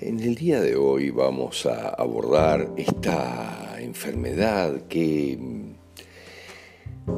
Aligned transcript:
En 0.00 0.20
el 0.20 0.36
día 0.36 0.60
de 0.60 0.76
hoy 0.76 1.10
vamos 1.10 1.66
a 1.66 1.88
abordar 1.88 2.70
esta 2.76 3.74
enfermedad 3.80 4.82
que 4.82 5.36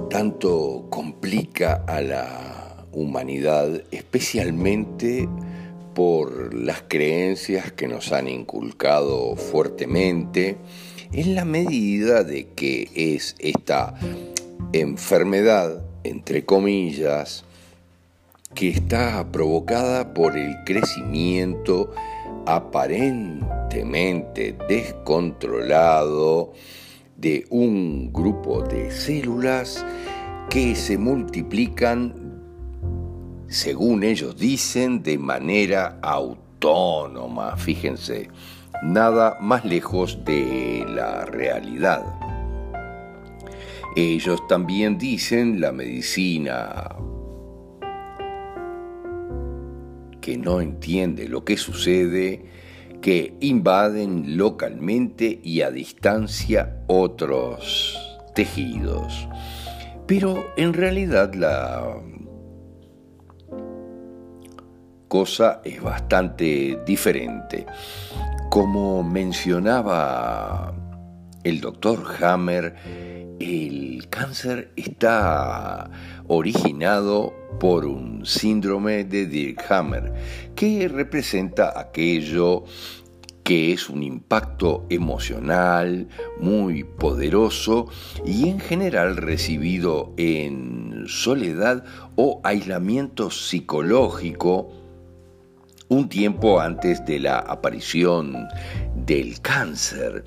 tanto 0.08 0.86
complica 0.88 1.84
a 1.86 2.00
la 2.00 2.86
humanidad, 2.92 3.82
especialmente 3.90 5.28
por 5.94 6.54
las 6.54 6.84
creencias 6.88 7.72
que 7.72 7.86
nos 7.86 8.10
han 8.12 8.26
inculcado 8.26 9.36
fuertemente, 9.36 10.56
en 11.12 11.34
la 11.34 11.44
medida 11.44 12.24
de 12.24 12.48
que 12.54 12.88
es 12.94 13.36
esta 13.38 13.94
enfermedad, 14.72 15.84
entre 16.04 16.46
comillas, 16.46 17.45
que 18.56 18.70
está 18.70 19.30
provocada 19.30 20.12
por 20.14 20.36
el 20.36 20.56
crecimiento 20.64 21.92
aparentemente 22.46 24.56
descontrolado 24.66 26.54
de 27.18 27.44
un 27.50 28.10
grupo 28.12 28.62
de 28.62 28.90
células 28.90 29.84
que 30.48 30.74
se 30.74 30.96
multiplican, 30.96 32.40
según 33.46 34.02
ellos 34.02 34.38
dicen, 34.38 35.02
de 35.02 35.18
manera 35.18 35.98
autónoma. 36.00 37.58
Fíjense, 37.58 38.30
nada 38.82 39.36
más 39.38 39.66
lejos 39.66 40.24
de 40.24 40.86
la 40.88 41.26
realidad. 41.26 42.06
Ellos 43.94 44.40
también 44.48 44.96
dicen 44.96 45.60
la 45.60 45.72
medicina 45.72 46.96
que 50.26 50.36
no 50.36 50.60
entiende 50.60 51.28
lo 51.28 51.44
que 51.44 51.56
sucede, 51.56 52.46
que 53.00 53.36
invaden 53.38 54.36
localmente 54.36 55.38
y 55.40 55.60
a 55.60 55.70
distancia 55.70 56.82
otros 56.88 57.96
tejidos. 58.34 59.28
Pero 60.08 60.44
en 60.56 60.72
realidad 60.72 61.32
la 61.34 61.94
cosa 65.06 65.60
es 65.64 65.80
bastante 65.80 66.80
diferente. 66.84 67.64
Como 68.50 69.04
mencionaba 69.04 70.74
el 71.44 71.60
doctor 71.60 72.02
Hammer, 72.20 72.74
el 73.38 74.08
cáncer 74.08 74.72
está 74.76 75.90
originado 76.26 77.34
por 77.60 77.86
un 77.86 78.24
síndrome 78.24 79.04
de 79.04 79.26
Dirkhammer, 79.26 80.12
que 80.54 80.88
representa 80.88 81.78
aquello 81.78 82.64
que 83.46 83.72
es 83.72 83.88
un 83.88 84.02
impacto 84.02 84.86
emocional 84.90 86.08
muy 86.40 86.82
poderoso 86.82 87.86
y 88.24 88.48
en 88.48 88.58
general 88.58 89.16
recibido 89.16 90.12
en 90.16 91.04
soledad 91.06 91.84
o 92.16 92.40
aislamiento 92.42 93.30
psicológico 93.30 94.72
un 95.88 96.08
tiempo 96.08 96.58
antes 96.60 97.04
de 97.06 97.20
la 97.20 97.38
aparición 97.38 98.48
del 98.96 99.40
cáncer. 99.40 100.24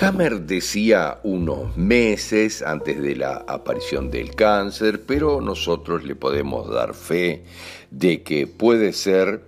Hammer 0.00 0.40
decía 0.40 1.20
unos 1.22 1.76
meses 1.76 2.62
antes 2.62 3.00
de 3.00 3.16
la 3.16 3.44
aparición 3.46 4.10
del 4.10 4.34
cáncer, 4.34 5.04
pero 5.06 5.40
nosotros 5.40 6.04
le 6.04 6.16
podemos 6.16 6.68
dar 6.68 6.94
fe 6.94 7.44
de 7.90 8.22
que 8.22 8.46
puede 8.46 8.92
ser 8.92 9.42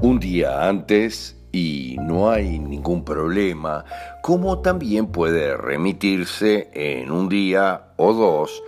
un 0.00 0.18
día 0.18 0.68
antes 0.68 1.36
y 1.52 1.96
no 2.00 2.30
hay 2.30 2.58
ningún 2.58 3.04
problema, 3.04 3.84
como 4.22 4.60
también 4.60 5.08
puede 5.08 5.56
remitirse 5.56 6.70
en 6.72 7.10
un 7.10 7.28
día 7.28 7.92
o 7.96 8.12
dos 8.12 8.62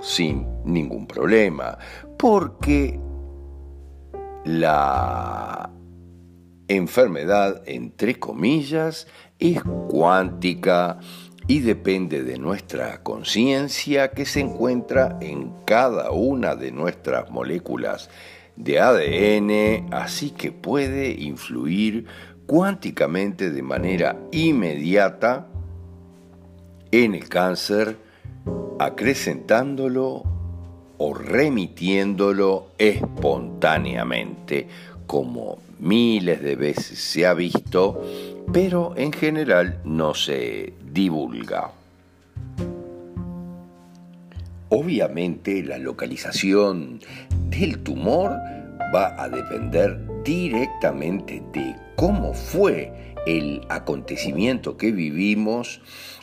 sin 0.00 0.46
ningún 0.64 1.06
problema, 1.06 1.78
porque 2.18 3.00
la 4.44 5.70
enfermedad, 6.68 7.62
entre 7.66 8.18
comillas, 8.18 9.06
es 9.38 9.62
cuántica 9.88 10.98
y 11.46 11.60
depende 11.60 12.22
de 12.22 12.38
nuestra 12.38 13.02
conciencia 13.02 14.12
que 14.12 14.24
se 14.24 14.40
encuentra 14.40 15.18
en 15.20 15.52
cada 15.66 16.10
una 16.10 16.54
de 16.54 16.72
nuestras 16.72 17.30
moléculas 17.30 18.08
de 18.56 18.80
ADN, 18.80 19.92
así 19.92 20.30
que 20.30 20.52
puede 20.52 21.10
influir 21.10 22.06
cuánticamente 22.46 23.50
de 23.50 23.62
manera 23.62 24.16
inmediata 24.32 25.46
en 26.90 27.14
el 27.14 27.28
cáncer, 27.28 27.98
acrecentándolo 28.78 30.22
o 30.96 31.14
remitiéndolo 31.14 32.68
espontáneamente, 32.78 34.68
como 35.06 35.58
miles 35.78 36.40
de 36.42 36.56
veces 36.56 36.98
se 36.98 37.26
ha 37.26 37.34
visto, 37.34 38.00
pero 38.54 38.94
en 38.96 39.12
general 39.12 39.80
no 39.84 40.14
se 40.14 40.74
divulga. 40.92 41.72
Obviamente 44.68 45.64
la 45.64 45.78
localización 45.78 47.00
del 47.50 47.80
tumor 47.80 48.30
va 48.94 49.20
a 49.20 49.28
depender 49.28 49.98
directamente 50.22 51.42
de 51.52 51.74
cómo 51.96 52.32
fue 52.32 53.14
el 53.26 53.60
acontecimiento 53.70 54.76
que 54.76 54.92
vivimos 54.92 55.80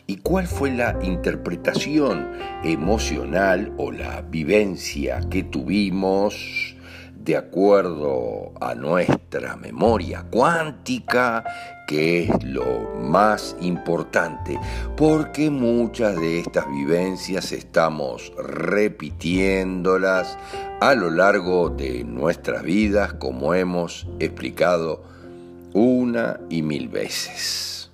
y 0.07 0.15
cuál 0.15 0.47
fue 0.47 0.71
la 0.71 0.97
interpretación 1.03 2.29
emocional 2.63 3.73
o 3.75 3.91
la 3.91 4.21
vivencia 4.21 5.19
que 5.29 5.43
tuvimos 5.43 6.77
de 7.23 7.37
acuerdo 7.37 8.51
a 8.59 8.73
nuestra 8.73 9.55
memoria 9.55 10.25
cuántica, 10.31 11.43
que 11.87 12.23
es 12.23 12.43
lo 12.43 12.95
más 12.99 13.55
importante, 13.61 14.59
porque 14.97 15.49
muchas 15.49 16.15
de 16.15 16.39
estas 16.39 16.67
vivencias 16.69 17.51
estamos 17.51 18.31
repitiéndolas 18.37 20.37
a 20.79 20.95
lo 20.95 21.11
largo 21.11 21.69
de 21.69 22.03
nuestras 22.03 22.63
vidas, 22.63 23.13
como 23.13 23.53
hemos 23.53 24.07
explicado 24.19 25.03
una 25.73 26.39
y 26.49 26.63
mil 26.63 26.89
veces. 26.89 27.91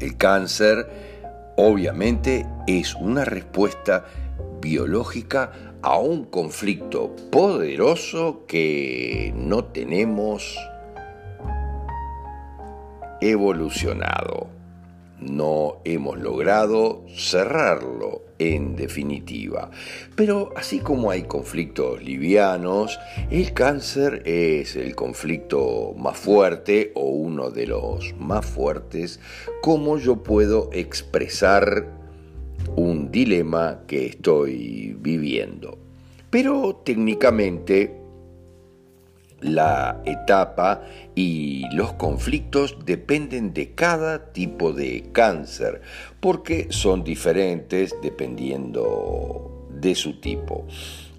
El 0.00 0.16
cáncer 0.16 0.88
obviamente 1.56 2.46
es 2.66 2.94
una 2.94 3.24
respuesta 3.24 4.04
biológica 4.60 5.52
a 5.86 5.98
un 5.98 6.24
conflicto 6.24 7.14
poderoso 7.30 8.44
que 8.48 9.32
no 9.36 9.66
tenemos 9.66 10.58
evolucionado. 13.20 14.48
No 15.20 15.76
hemos 15.84 16.18
logrado 16.18 17.04
cerrarlo 17.14 18.22
en 18.40 18.74
definitiva. 18.74 19.70
Pero 20.16 20.52
así 20.56 20.80
como 20.80 21.12
hay 21.12 21.22
conflictos 21.22 22.02
livianos, 22.02 22.98
el 23.30 23.52
cáncer 23.52 24.24
es 24.24 24.74
el 24.74 24.96
conflicto 24.96 25.94
más 25.96 26.18
fuerte 26.18 26.90
o 26.96 27.10
uno 27.10 27.50
de 27.50 27.68
los 27.68 28.12
más 28.18 28.44
fuertes, 28.44 29.20
como 29.62 29.98
yo 29.98 30.24
puedo 30.24 30.68
expresar 30.72 32.05
un 32.76 33.10
dilema 33.10 33.80
que 33.86 34.06
estoy 34.06 34.96
viviendo. 35.00 35.78
Pero 36.30 36.76
técnicamente 36.84 38.06
la 39.40 40.00
etapa 40.04 40.82
y 41.14 41.64
los 41.74 41.92
conflictos 41.94 42.78
dependen 42.84 43.52
de 43.52 43.74
cada 43.74 44.32
tipo 44.32 44.72
de 44.72 45.08
cáncer, 45.12 45.82
porque 46.20 46.68
son 46.70 47.04
diferentes 47.04 47.94
dependiendo 48.02 49.66
de 49.70 49.94
su 49.94 50.20
tipo. 50.20 50.66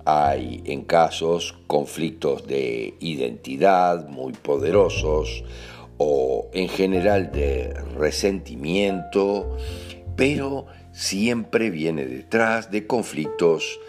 Hay 0.06 0.62
en 0.66 0.84
casos 0.84 1.56
conflictos 1.68 2.48
de 2.48 2.96
identidad 3.00 4.08
muy 4.08 4.34
poderosos 4.34 5.44
o 5.98 6.50
en 6.54 6.70
general 6.70 7.32
de 7.32 7.74
resentimiento, 7.98 9.58
pero 10.16 10.66
siempre 10.98 11.70
viene 11.70 12.08
detrás 12.08 12.72
de 12.72 12.88
conflictos 12.88 13.80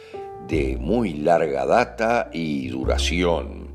de 0.46 0.76
muy 0.78 1.14
larga 1.14 1.64
data 1.64 2.28
y 2.34 2.69
duración, 2.69 3.69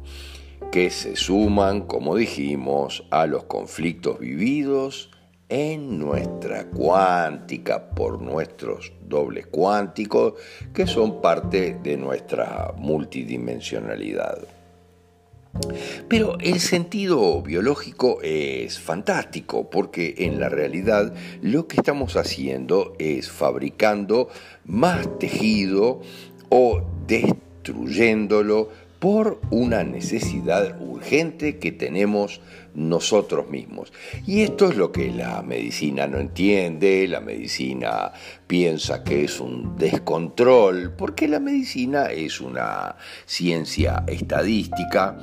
que 0.71 0.91
se 0.91 1.15
suman, 1.15 1.81
como 1.81 2.15
dijimos, 2.15 3.03
a 3.09 3.25
los 3.25 3.45
conflictos 3.45 4.19
vividos 4.19 5.09
en 5.49 5.97
nuestra 5.97 6.67
cuántica 6.69 7.89
por 7.89 8.21
nuestros 8.21 8.93
dobles 9.01 9.47
cuánticos, 9.47 10.35
que 10.71 10.85
son 10.85 11.19
parte 11.19 11.79
de 11.81 11.97
nuestra 11.97 12.71
multidimensionalidad. 12.77 14.37
Pero 16.07 16.37
el 16.39 16.59
sentido 16.59 17.41
biológico 17.41 18.19
es 18.23 18.79
fantástico 18.79 19.69
porque 19.69 20.15
en 20.19 20.39
la 20.39 20.49
realidad 20.49 21.13
lo 21.41 21.67
que 21.67 21.77
estamos 21.77 22.15
haciendo 22.17 22.95
es 22.97 23.29
fabricando 23.29 24.29
más 24.65 25.19
tejido 25.19 26.01
o 26.49 26.81
destruyéndolo 27.07 28.69
por 28.99 29.41
una 29.51 29.83
necesidad 29.83 30.79
urgente 30.81 31.59
que 31.59 31.71
tenemos 31.71 32.41
nosotros 32.75 33.49
mismos. 33.49 33.91
Y 34.25 34.41
esto 34.41 34.69
es 34.69 34.77
lo 34.77 34.91
que 34.91 35.11
la 35.11 35.41
medicina 35.41 36.07
no 36.07 36.17
entiende, 36.17 37.07
la 37.07 37.19
medicina 37.19 38.11
piensa 38.47 39.03
que 39.03 39.25
es 39.25 39.39
un 39.39 39.75
descontrol, 39.77 40.93
porque 40.97 41.27
la 41.27 41.39
medicina 41.39 42.05
es 42.05 42.41
una 42.41 42.95
ciencia 43.25 44.03
estadística 44.07 45.17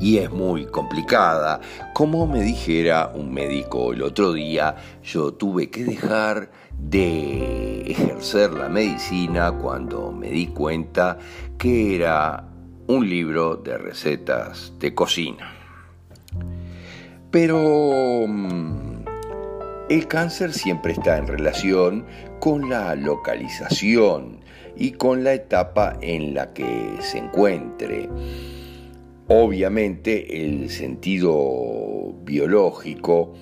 y 0.00 0.18
es 0.18 0.30
muy 0.30 0.66
complicada. 0.66 1.60
Como 1.92 2.26
me 2.26 2.42
dijera 2.42 3.10
un 3.14 3.32
médico 3.32 3.92
el 3.92 4.02
otro 4.02 4.32
día, 4.32 4.76
yo 5.02 5.34
tuve 5.34 5.70
que 5.70 5.84
dejar 5.84 6.50
de 6.78 7.90
ejercer 7.90 8.52
la 8.52 8.68
medicina 8.68 9.52
cuando 9.52 10.12
me 10.12 10.30
di 10.30 10.46
cuenta 10.48 11.18
que 11.58 11.96
era 11.96 12.44
un 12.86 13.08
libro 13.08 13.56
de 13.56 13.76
recetas 13.76 14.72
de 14.78 14.94
cocina. 14.94 15.57
Pero 17.30 18.26
mm, 18.26 19.04
el 19.90 20.06
cáncer 20.06 20.52
siempre 20.52 20.92
está 20.92 21.18
en 21.18 21.26
relación 21.26 22.06
con 22.40 22.70
la 22.70 22.94
localización 22.94 24.40
y 24.76 24.92
con 24.92 25.24
la 25.24 25.34
etapa 25.34 25.98
en 26.00 26.34
la 26.34 26.52
que 26.54 26.96
se 27.00 27.18
encuentre. 27.18 28.08
Obviamente 29.28 30.42
el 30.42 30.70
sentido 30.70 32.14
biológico 32.22 33.34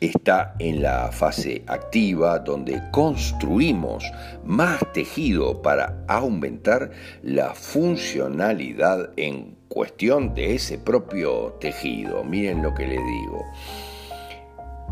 está 0.00 0.54
en 0.58 0.82
la 0.82 1.10
fase 1.10 1.62
activa 1.66 2.38
donde 2.38 2.82
construimos 2.92 4.04
más 4.44 4.80
tejido 4.92 5.62
para 5.62 6.04
aumentar 6.06 6.90
la 7.22 7.54
funcionalidad 7.54 9.10
en 9.16 9.55
cuestión 9.76 10.32
de 10.32 10.54
ese 10.54 10.78
propio 10.78 11.58
tejido. 11.60 12.24
Miren 12.24 12.62
lo 12.62 12.72
que 12.72 12.86
le 12.86 12.96
digo. 12.96 13.44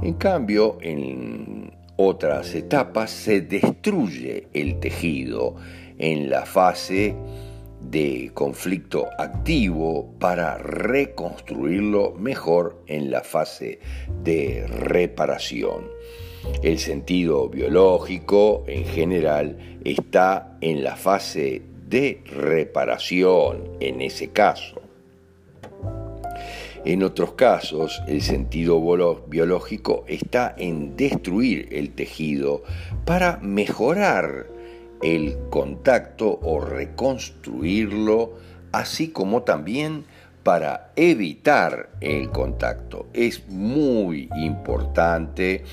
En 0.03 0.12
cambio, 0.12 0.76
en 0.83 1.73
otras 1.97 2.55
etapas 2.55 3.11
se 3.11 3.41
destruye 3.41 4.49
el 4.53 4.81
tejido 4.81 5.57
en 5.97 6.29
la 6.29 6.45
fase 6.45 7.17
de 7.81 8.31
conflicto 8.35 9.09
activo 9.19 10.12
para 10.19 10.59
reconstruirlo 10.59 12.12
mejor 12.19 12.85
en 12.87 13.11
la 13.11 13.23
fase 13.23 13.79
de 14.23 14.67
reparación. 14.67 15.88
El 16.62 16.79
sentido 16.79 17.49
biológico 17.49 18.64
en 18.67 18.85
general 18.85 19.79
está 19.83 20.59
en 20.61 20.85
la 20.85 20.95
fase 20.95 21.62
de 21.88 22.23
reparación 22.26 23.76
en 23.81 24.00
ese 24.00 24.31
caso. 24.31 24.81
En 26.85 27.03
otros 27.03 27.33
casos, 27.33 28.03
el 28.07 28.21
sentido 28.21 28.79
biológico 29.26 30.05
está 30.07 30.55
en 30.59 30.97
destruir 30.97 31.69
el 31.73 31.95
tejido 31.95 32.62
para 33.07 33.38
mejorar 33.38 34.49
el 35.03 35.38
contacto 35.49 36.38
o 36.43 36.61
reconstruirlo, 36.61 38.35
así 38.73 39.09
como 39.09 39.45
también 39.45 40.05
para 40.43 40.93
evitar 40.97 41.88
el 42.03 42.31
contacto. 42.31 43.07
Es 43.14 43.49
muy 43.49 44.29
importante 44.37 45.64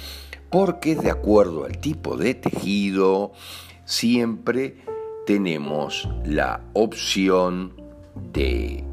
porque 0.49 0.95
de 0.95 1.11
acuerdo 1.11 1.65
al 1.65 1.77
tipo 1.77 2.15
de 2.15 2.35
tejido, 2.35 3.33
siempre 3.83 4.75
tenemos 5.25 6.09
la 6.25 6.61
opción 6.73 7.73
de 8.33 8.83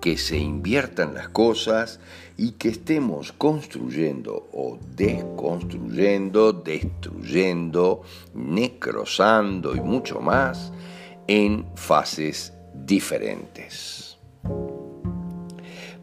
que 0.00 0.18
se 0.18 0.36
inviertan 0.36 1.14
las 1.14 1.30
cosas 1.30 1.98
y 2.36 2.52
que 2.52 2.68
estemos 2.68 3.32
construyendo 3.32 4.50
o 4.52 4.78
desconstruyendo, 4.94 6.52
destruyendo, 6.52 8.02
necrosando 8.34 9.74
y 9.74 9.80
mucho 9.80 10.20
más 10.20 10.72
en 11.26 11.64
fases 11.74 12.52
diferentes. 12.74 14.18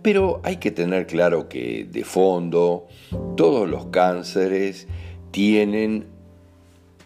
Pero 0.02 0.42
hay 0.44 0.58
que 0.58 0.72
tener 0.72 1.06
claro 1.06 1.48
que 1.48 1.88
de 1.88 2.04
fondo 2.04 2.88
todos 3.38 3.70
los 3.70 3.86
cánceres 3.88 4.88
tienen 5.30 6.08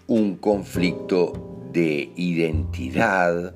un 0.07 0.37
conflicto 0.37 1.54
de 1.75 2.09
identidad 2.15 3.53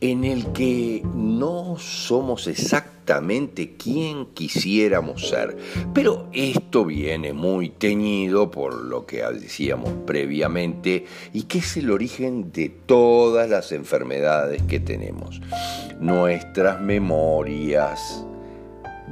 en 0.00 0.24
el 0.24 0.52
que 0.52 1.02
no 1.14 1.76
somos 1.78 2.48
exactamente 2.48 3.76
quien 3.76 4.26
quisiéramos 4.34 5.28
ser. 5.28 5.56
Pero 5.94 6.26
esto 6.32 6.84
viene 6.84 7.32
muy 7.32 7.70
teñido 7.70 8.50
por 8.50 8.74
lo 8.74 9.06
que 9.06 9.22
decíamos 9.22 9.92
previamente 10.04 11.06
y 11.32 11.44
que 11.44 11.58
es 11.58 11.76
el 11.76 11.92
origen 11.92 12.50
de 12.52 12.70
todas 12.70 13.48
las 13.48 13.70
enfermedades 13.70 14.60
que 14.62 14.80
tenemos. 14.80 15.40
Nuestras 16.00 16.80
memorias 16.80 18.24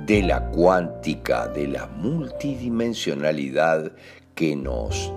de 0.04 0.22
la 0.22 0.50
cuántica, 0.50 1.46
de 1.46 1.68
la 1.68 1.86
multidimensionalidad 1.86 3.92
que 4.34 4.56
nos 4.56 5.12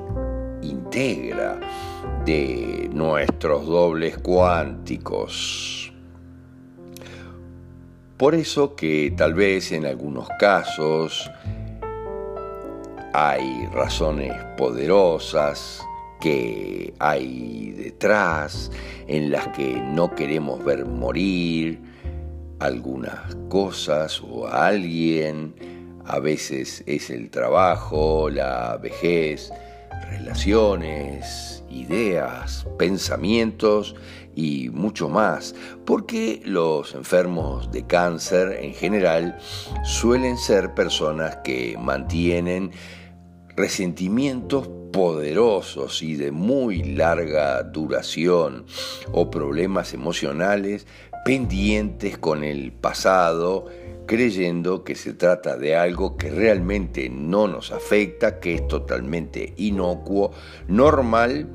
integra 0.61 1.59
de 2.25 2.89
nuestros 2.93 3.65
dobles 3.65 4.17
cuánticos. 4.17 5.93
Por 8.17 8.33
eso 8.33 8.75
que 8.75 9.13
tal 9.15 9.33
vez 9.33 9.71
en 9.71 9.85
algunos 9.85 10.27
casos 10.39 11.29
hay 13.13 13.67
razones 13.73 14.33
poderosas 14.57 15.85
que 16.21 16.93
hay 16.99 17.71
detrás 17.71 18.71
en 19.07 19.31
las 19.31 19.49
que 19.49 19.81
no 19.81 20.15
queremos 20.15 20.63
ver 20.63 20.85
morir 20.85 21.81
algunas 22.59 23.35
cosas 23.49 24.21
o 24.21 24.47
a 24.47 24.67
alguien, 24.67 25.53
a 26.05 26.19
veces 26.19 26.83
es 26.87 27.09
el 27.09 27.29
trabajo, 27.29 28.29
la 28.29 28.77
vejez, 28.77 29.51
relaciones, 30.09 31.63
ideas, 31.75 32.65
pensamientos 32.77 33.95
y 34.35 34.69
mucho 34.69 35.09
más, 35.09 35.55
porque 35.85 36.41
los 36.45 36.95
enfermos 36.95 37.71
de 37.71 37.85
cáncer 37.85 38.59
en 38.61 38.73
general 38.73 39.37
suelen 39.83 40.37
ser 40.37 40.73
personas 40.73 41.37
que 41.43 41.77
mantienen 41.79 42.71
resentimientos 43.55 44.69
poderosos 44.91 46.01
y 46.01 46.15
de 46.15 46.31
muy 46.31 46.83
larga 46.83 47.63
duración 47.63 48.65
o 49.11 49.29
problemas 49.29 49.93
emocionales 49.93 50.87
pendientes 51.25 52.17
con 52.17 52.43
el 52.43 52.71
pasado 52.71 53.65
creyendo 54.05 54.83
que 54.83 54.95
se 54.95 55.13
trata 55.13 55.57
de 55.57 55.75
algo 55.75 56.17
que 56.17 56.29
realmente 56.29 57.09
no 57.09 57.47
nos 57.47 57.71
afecta, 57.71 58.39
que 58.39 58.55
es 58.55 58.67
totalmente 58.67 59.53
inocuo, 59.57 60.31
normal 60.67 61.47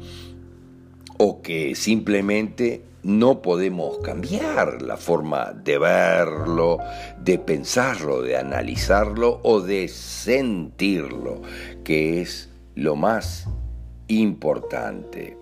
o 1.19 1.43
que 1.43 1.75
simplemente 1.75 2.83
no 3.03 3.41
podemos 3.41 3.99
cambiar 3.99 4.83
la 4.83 4.97
forma 4.97 5.53
de 5.53 5.79
verlo, 5.79 6.79
de 7.19 7.39
pensarlo, 7.39 8.23
de 8.23 8.37
analizarlo 8.37 9.41
o 9.43 9.61
de 9.61 9.89
sentirlo, 9.89 11.41
que 11.85 12.21
es 12.21 12.51
lo 12.75 12.97
más 12.97 13.47
importante. 14.09 15.40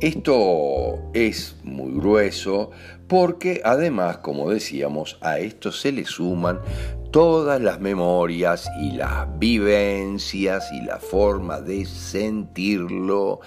Esto 0.00 0.98
es 1.12 1.56
muy 1.62 1.92
grueso 1.92 2.70
porque 3.06 3.60
además, 3.64 4.18
como 4.18 4.50
decíamos, 4.50 5.18
a 5.20 5.38
esto 5.38 5.72
se 5.72 5.92
le 5.92 6.06
suman 6.06 6.60
todas 7.10 7.60
las 7.60 7.80
memorias 7.80 8.70
y 8.80 8.92
las 8.92 9.26
vivencias 9.38 10.72
y 10.72 10.80
la 10.82 10.98
forma 10.98 11.60
de 11.60 11.84
sentirlo 11.84 13.40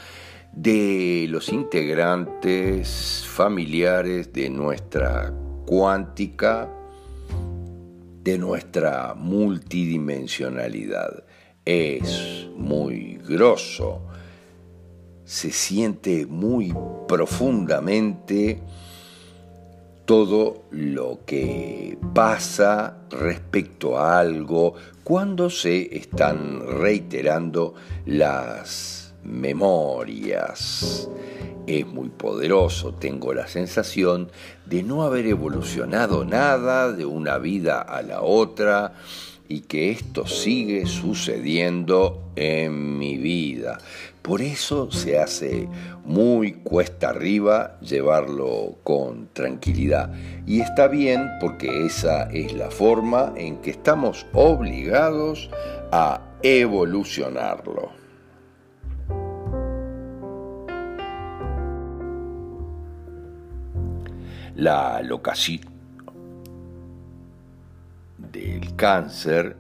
de 0.52 1.26
los 1.30 1.50
integrantes 1.50 3.26
familiares 3.28 4.32
de 4.34 4.50
nuestra 4.50 5.34
cuántica, 5.66 6.70
de 8.22 8.38
nuestra 8.38 9.16
multidimensionalidad. 9.16 11.24
Es 11.66 12.48
muy 12.56 13.20
grosso, 13.28 14.02
se 15.26 15.52
siente 15.52 16.26
muy 16.26 16.74
profundamente 17.08 18.62
todo 20.06 20.64
lo 20.72 21.20
que 21.26 21.98
pasa 22.14 22.98
respecto 23.10 23.98
a 23.98 24.20
algo 24.20 24.74
cuando 25.04 25.50
se 25.50 25.96
están 25.96 26.62
reiterando 26.80 27.74
las 28.06 29.14
memorias. 29.24 31.10
Es 31.66 31.88
muy 31.88 32.10
poderoso, 32.10 32.94
tengo 32.94 33.34
la 33.34 33.48
sensación 33.48 34.30
de 34.66 34.84
no 34.84 35.04
haber 35.04 35.26
evolucionado 35.28 36.26
nada 36.26 36.92
de 36.92 37.06
una 37.06 37.38
vida 37.38 37.82
a 37.82 38.02
la 38.02 38.22
otra 38.22 38.96
y 39.48 39.62
que 39.62 39.92
esto 39.92 40.28
sigue 40.28 40.86
sucediendo 40.86 42.32
en 42.36 42.98
mi 42.98 43.18
vida. 43.18 43.78
Por 44.24 44.42
eso 44.42 44.90
se 44.90 45.20
hace 45.20 45.68
muy 46.06 46.54
cuesta 46.54 47.10
arriba 47.10 47.78
llevarlo 47.82 48.78
con 48.82 49.28
tranquilidad. 49.34 50.14
Y 50.46 50.62
está 50.62 50.88
bien 50.88 51.30
porque 51.42 51.86
esa 51.86 52.32
es 52.32 52.54
la 52.54 52.72
forma 52.72 53.34
en 53.36 53.58
que 53.58 53.72
estamos 53.72 54.26
obligados 54.32 55.50
a 55.92 56.22
evolucionarlo. 56.42 57.92
La 64.56 65.02
locación 65.02 65.66
del 68.32 68.74
cáncer 68.78 69.58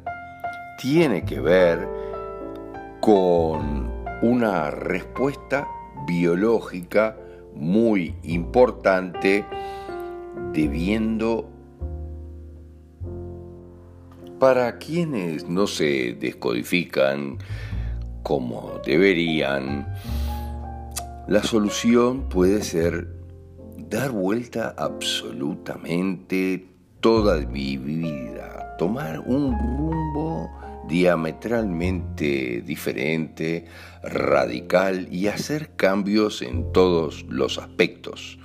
tiene 0.81 1.25
que 1.25 1.41
ver 1.41 1.85
con 3.01 3.92
una 4.23 4.71
respuesta 4.71 5.67
biológica 6.07 7.17
muy 7.53 8.15
importante 8.23 9.45
debiendo 10.53 11.49
para 14.39 14.77
quienes 14.77 15.49
no 15.49 15.67
se 15.67 16.13
descodifican 16.13 17.37
como 18.23 18.79
deberían, 18.85 19.93
la 21.27 21.43
solución 21.43 22.29
puede 22.29 22.61
ser 22.61 23.09
dar 23.89 24.11
vuelta 24.11 24.73
absolutamente 24.77 26.65
toda 27.01 27.45
mi 27.45 27.75
vida, 27.75 28.77
tomar 28.79 29.19
un 29.19 29.51
rumbo 29.51 30.49
diametralmente 30.87 32.61
diferente, 32.65 33.65
radical 34.03 35.07
y 35.11 35.27
hacer 35.27 35.71
cambios 35.75 36.41
en 36.41 36.71
todos 36.71 37.25
los 37.29 37.57
aspectos. 37.57 38.37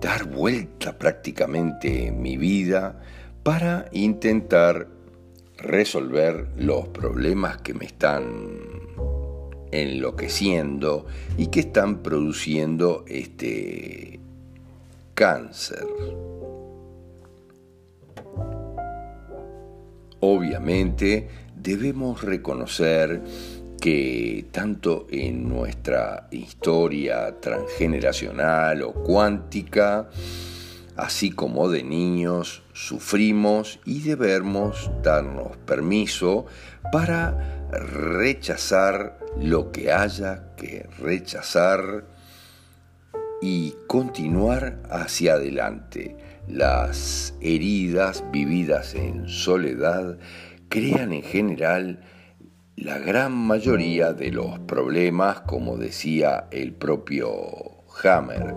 Dar 0.00 0.24
vuelta 0.24 0.98
prácticamente 0.98 2.10
mi 2.12 2.36
vida 2.36 3.00
para 3.42 3.86
intentar 3.92 4.88
resolver 5.58 6.48
los 6.56 6.88
problemas 6.88 7.58
que 7.58 7.74
me 7.74 7.84
están 7.84 8.60
enloqueciendo 9.72 11.06
y 11.36 11.48
que 11.48 11.60
están 11.60 12.02
produciendo 12.02 13.04
este 13.06 14.20
cáncer. 15.14 15.86
Obviamente 20.20 21.28
debemos 21.56 22.22
reconocer 22.22 23.22
que 23.80 24.46
tanto 24.52 25.06
en 25.10 25.48
nuestra 25.48 26.28
historia 26.30 27.40
transgeneracional 27.40 28.82
o 28.82 28.92
cuántica, 28.92 30.10
así 30.96 31.30
como 31.30 31.70
de 31.70 31.82
niños, 31.82 32.62
sufrimos 32.74 33.80
y 33.86 34.00
debemos 34.00 34.90
darnos 35.02 35.56
permiso 35.58 36.44
para 36.92 37.68
rechazar 37.72 39.18
lo 39.40 39.72
que 39.72 39.92
haya 39.92 40.54
que 40.56 40.86
rechazar 40.98 42.04
y 43.40 43.74
continuar 43.86 44.78
hacia 44.90 45.34
adelante 45.34 46.16
las 46.52 47.34
heridas 47.40 48.24
vividas 48.32 48.94
en 48.94 49.28
soledad 49.28 50.18
crean 50.68 51.12
en 51.12 51.22
general 51.22 52.00
la 52.76 52.98
gran 52.98 53.32
mayoría 53.32 54.12
de 54.12 54.30
los 54.30 54.58
problemas, 54.60 55.42
como 55.42 55.76
decía 55.76 56.46
el 56.50 56.72
propio 56.72 57.28
Hammer. 58.02 58.54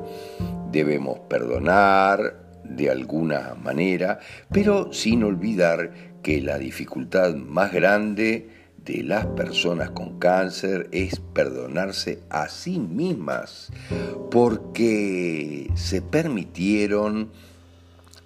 Debemos 0.72 1.20
perdonar 1.30 2.62
de 2.64 2.90
alguna 2.90 3.56
manera, 3.56 4.20
pero 4.52 4.94
sin 4.94 5.24
olvidar 5.24 5.92
que 6.22 6.42
la 6.42 6.58
dificultad 6.58 7.36
más 7.36 7.74
grande 7.74 8.50
de 8.78 9.04
las 9.04 9.26
personas 9.28 9.92
con 9.92 10.20
cáncer 10.20 10.90
es 10.92 11.20
perdonarse 11.20 12.20
a 12.30 12.50
sí 12.50 12.80
mismas 12.80 13.72
porque 14.32 15.70
se 15.76 16.02
permitieron 16.02 17.32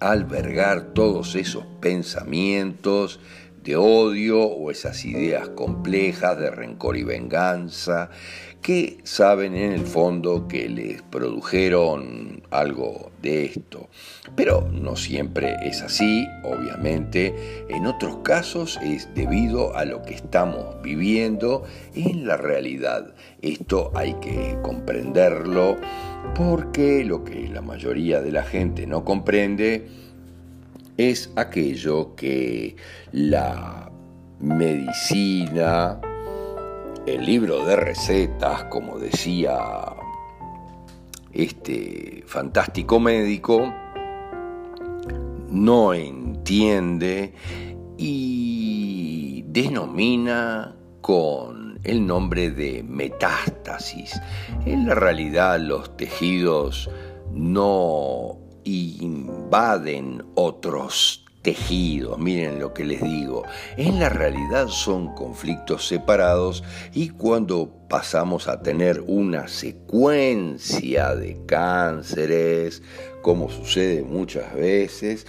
albergar 0.00 0.92
todos 0.94 1.34
esos 1.34 1.64
pensamientos 1.80 3.20
de 3.62 3.76
odio 3.76 4.40
o 4.40 4.70
esas 4.70 5.04
ideas 5.04 5.48
complejas 5.50 6.38
de 6.38 6.50
rencor 6.50 6.96
y 6.96 7.02
venganza 7.02 8.10
que 8.62 8.98
saben 9.04 9.54
en 9.54 9.72
el 9.72 9.86
fondo 9.86 10.48
que 10.48 10.68
les 10.68 11.02
produjeron 11.02 12.42
algo 12.50 13.10
de 13.22 13.46
esto. 13.46 13.88
Pero 14.34 14.68
no 14.72 14.96
siempre 14.96 15.56
es 15.62 15.82
así, 15.82 16.26
obviamente. 16.44 17.34
En 17.68 17.86
otros 17.86 18.18
casos 18.18 18.78
es 18.82 19.14
debido 19.14 19.76
a 19.76 19.84
lo 19.84 20.02
que 20.02 20.14
estamos 20.14 20.80
viviendo 20.82 21.64
en 21.94 22.26
la 22.26 22.36
realidad. 22.36 23.14
Esto 23.42 23.92
hay 23.94 24.14
que 24.14 24.58
comprenderlo 24.62 25.76
porque 26.34 27.04
lo 27.04 27.24
que 27.24 27.48
la 27.48 27.62
mayoría 27.62 28.20
de 28.20 28.32
la 28.32 28.42
gente 28.42 28.86
no 28.86 29.04
comprende 29.04 29.88
es 30.96 31.32
aquello 31.36 32.14
que 32.14 32.76
la 33.12 33.90
medicina, 34.40 36.00
el 37.06 37.24
libro 37.24 37.64
de 37.64 37.76
recetas, 37.76 38.64
como 38.64 38.98
decía 38.98 39.58
este 41.32 42.24
fantástico 42.26 42.98
médico, 42.98 43.72
no 45.50 45.94
entiende 45.94 47.32
y 47.96 49.44
denomina 49.48 50.74
el 51.84 52.06
nombre 52.06 52.50
de 52.50 52.82
metástasis. 52.82 54.20
En 54.66 54.86
la 54.86 54.94
realidad 54.94 55.58
los 55.60 55.96
tejidos 55.96 56.90
no 57.32 58.38
invaden 58.64 60.24
otros 60.34 61.24
tejidos, 61.42 62.18
miren 62.18 62.58
lo 62.58 62.74
que 62.74 62.84
les 62.84 63.00
digo, 63.00 63.44
en 63.76 64.00
la 64.00 64.08
realidad 64.08 64.68
son 64.68 65.14
conflictos 65.14 65.86
separados 65.86 66.64
y 66.92 67.10
cuando 67.10 67.70
pasamos 67.88 68.48
a 68.48 68.60
tener 68.60 69.02
una 69.06 69.48
secuencia 69.48 71.14
de 71.14 71.40
cánceres, 71.46 72.82
como 73.22 73.48
sucede 73.50 74.02
muchas 74.02 74.54
veces, 74.54 75.26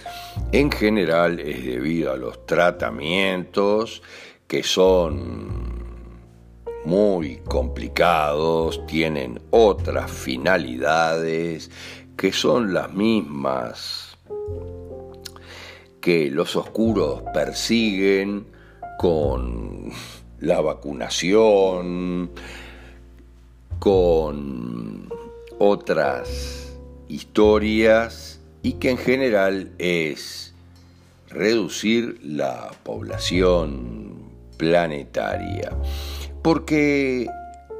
en 0.52 0.70
general 0.70 1.40
es 1.40 1.64
debido 1.64 2.12
a 2.12 2.16
los 2.16 2.44
tratamientos 2.44 4.02
que 4.46 4.62
son 4.62 5.79
muy 6.84 7.38
complicados, 7.38 8.86
tienen 8.86 9.40
otras 9.50 10.10
finalidades 10.10 11.70
que 12.16 12.32
son 12.32 12.74
las 12.74 12.92
mismas 12.92 14.16
que 16.00 16.30
los 16.30 16.56
oscuros 16.56 17.22
persiguen 17.34 18.46
con 18.98 19.90
la 20.40 20.60
vacunación, 20.60 22.30
con 23.78 25.08
otras 25.58 26.72
historias 27.08 28.40
y 28.62 28.74
que 28.74 28.90
en 28.90 28.98
general 28.98 29.72
es 29.78 30.54
reducir 31.28 32.18
la 32.22 32.70
población 32.82 34.30
planetaria. 34.56 35.72
Porque 36.42 37.28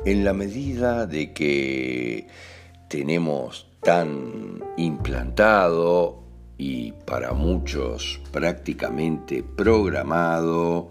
en 0.04 0.24
la 0.24 0.32
medida 0.32 1.06
de 1.06 1.32
que 1.32 2.26
tenemos 2.88 3.66
tan 3.82 4.62
implantado 4.76 6.22
y 6.58 6.92
para 6.92 7.32
muchos 7.32 8.20
prácticamente 8.32 9.42
programado 9.42 10.90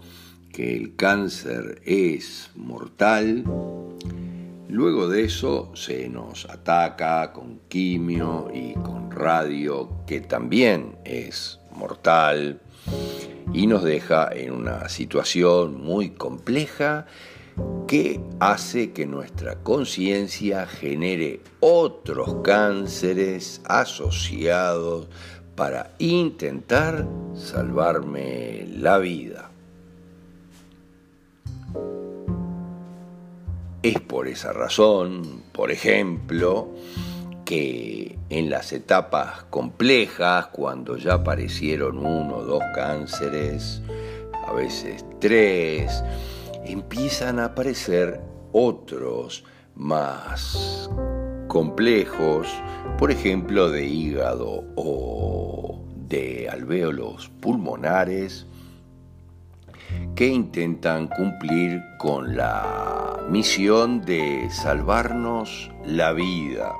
que 0.52 0.76
el 0.76 0.96
cáncer 0.96 1.80
es 1.84 2.50
mortal, 2.56 3.44
luego 4.68 5.08
de 5.08 5.24
eso 5.24 5.70
se 5.74 6.08
nos 6.08 6.46
ataca 6.46 7.32
con 7.32 7.60
quimio 7.68 8.50
y 8.52 8.74
con 8.74 9.10
radio, 9.12 9.88
que 10.06 10.20
también 10.20 10.96
es 11.04 11.60
mortal, 11.72 12.60
y 13.52 13.66
nos 13.66 13.84
deja 13.84 14.28
en 14.32 14.52
una 14.52 14.88
situación 14.88 15.80
muy 15.80 16.10
compleja 16.10 17.06
que 17.86 18.20
hace 18.38 18.92
que 18.92 19.06
nuestra 19.06 19.56
conciencia 19.56 20.66
genere 20.66 21.40
otros 21.60 22.36
cánceres 22.42 23.60
asociados 23.64 25.08
para 25.56 25.92
intentar 25.98 27.06
salvarme 27.34 28.66
la 28.78 28.98
vida. 28.98 29.50
Es 33.82 33.98
por 34.00 34.28
esa 34.28 34.52
razón, 34.52 35.42
por 35.52 35.70
ejemplo, 35.70 36.68
que 37.44 38.18
en 38.28 38.48
las 38.48 38.72
etapas 38.72 39.44
complejas, 39.50 40.46
cuando 40.48 40.96
ya 40.96 41.14
aparecieron 41.14 41.98
uno 41.98 42.36
o 42.36 42.44
dos 42.44 42.62
cánceres, 42.74 43.82
a 44.46 44.52
veces 44.52 45.04
tres, 45.18 46.04
empiezan 46.72 47.38
a 47.38 47.46
aparecer 47.46 48.20
otros 48.52 49.44
más 49.74 50.90
complejos, 51.48 52.48
por 52.98 53.10
ejemplo 53.10 53.70
de 53.70 53.86
hígado 53.86 54.64
o 54.76 55.84
de 56.08 56.48
alvéolos 56.48 57.28
pulmonares, 57.40 58.46
que 60.14 60.28
intentan 60.28 61.08
cumplir 61.08 61.82
con 61.98 62.36
la 62.36 63.18
misión 63.28 64.02
de 64.02 64.48
salvarnos 64.50 65.70
la 65.84 66.12
vida. 66.12 66.72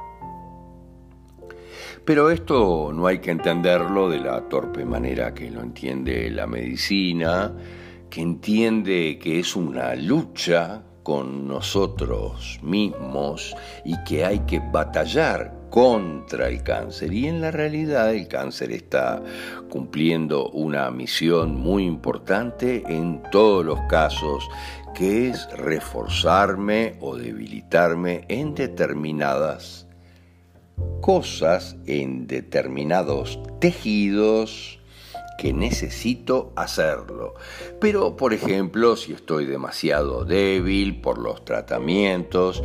Pero 2.04 2.30
esto 2.30 2.92
no 2.92 3.06
hay 3.06 3.18
que 3.18 3.30
entenderlo 3.30 4.08
de 4.08 4.18
la 4.18 4.48
torpe 4.48 4.84
manera 4.84 5.34
que 5.34 5.50
lo 5.50 5.62
entiende 5.62 6.30
la 6.30 6.46
medicina, 6.46 7.52
que 8.10 8.20
entiende 8.20 9.18
que 9.18 9.38
es 9.38 9.56
una 9.56 9.94
lucha 9.94 10.82
con 11.02 11.48
nosotros 11.48 12.58
mismos 12.62 13.56
y 13.84 13.96
que 14.04 14.24
hay 14.24 14.40
que 14.40 14.60
batallar 14.60 15.60
contra 15.70 16.48
el 16.48 16.62
cáncer. 16.62 17.12
Y 17.12 17.28
en 17.28 17.40
la 17.40 17.50
realidad 17.50 18.12
el 18.12 18.28
cáncer 18.28 18.72
está 18.72 19.22
cumpliendo 19.70 20.50
una 20.50 20.90
misión 20.90 21.54
muy 21.54 21.84
importante 21.84 22.82
en 22.88 23.22
todos 23.30 23.64
los 23.64 23.80
casos, 23.88 24.46
que 24.94 25.30
es 25.30 25.48
reforzarme 25.56 26.96
o 27.00 27.16
debilitarme 27.16 28.24
en 28.28 28.54
determinadas 28.54 29.86
cosas, 31.00 31.76
en 31.86 32.26
determinados 32.26 33.38
tejidos, 33.60 34.79
que 35.40 35.54
necesito 35.54 36.52
hacerlo. 36.54 37.34
Pero, 37.80 38.14
por 38.14 38.34
ejemplo, 38.34 38.94
si 38.94 39.14
estoy 39.14 39.46
demasiado 39.46 40.26
débil 40.26 41.00
por 41.00 41.16
los 41.16 41.46
tratamientos 41.46 42.62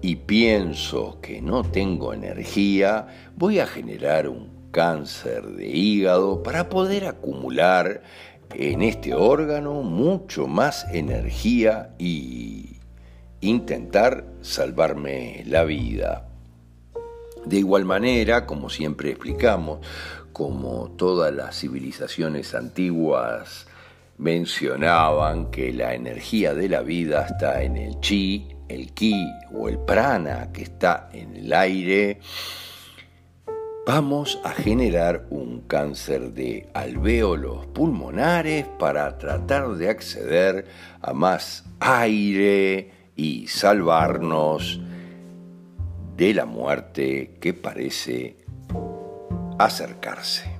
y 0.00 0.16
pienso 0.16 1.18
que 1.20 1.42
no 1.42 1.62
tengo 1.62 2.14
energía, 2.14 3.08
voy 3.36 3.58
a 3.58 3.66
generar 3.66 4.30
un 4.30 4.70
cáncer 4.70 5.44
de 5.46 5.66
hígado 5.66 6.42
para 6.42 6.70
poder 6.70 7.04
acumular 7.04 8.02
en 8.54 8.80
este 8.80 9.12
órgano 9.12 9.82
mucho 9.82 10.46
más 10.46 10.86
energía 10.94 11.90
y 11.98 12.78
intentar 13.42 14.24
salvarme 14.40 15.42
la 15.44 15.64
vida. 15.64 16.28
De 17.44 17.58
igual 17.58 17.84
manera, 17.84 18.46
como 18.46 18.70
siempre 18.70 19.10
explicamos, 19.10 19.80
como 20.36 20.90
todas 20.98 21.32
las 21.32 21.58
civilizaciones 21.58 22.54
antiguas 22.54 23.66
mencionaban 24.18 25.50
que 25.50 25.72
la 25.72 25.94
energía 25.94 26.52
de 26.52 26.68
la 26.68 26.82
vida 26.82 27.24
está 27.24 27.62
en 27.62 27.78
el 27.78 27.98
chi, 28.00 28.46
el 28.68 28.92
ki 28.92 29.26
o 29.54 29.70
el 29.70 29.78
prana 29.78 30.52
que 30.52 30.64
está 30.64 31.08
en 31.14 31.36
el 31.36 31.54
aire, 31.54 32.20
vamos 33.86 34.38
a 34.44 34.50
generar 34.50 35.24
un 35.30 35.62
cáncer 35.62 36.34
de 36.34 36.68
alvéolos 36.74 37.66
pulmonares 37.68 38.66
para 38.78 39.16
tratar 39.16 39.70
de 39.76 39.88
acceder 39.88 40.66
a 41.00 41.14
más 41.14 41.64
aire 41.80 42.90
y 43.16 43.46
salvarnos 43.46 44.82
de 46.14 46.34
la 46.34 46.44
muerte 46.44 47.38
que 47.40 47.54
parece 47.54 48.44
acercarse. 49.58 50.55